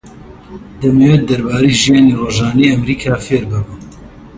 [0.81, 3.79] دەمەوێت دەربارەی ژیانی ڕۆژانەی ئەمریکا فێر ببم.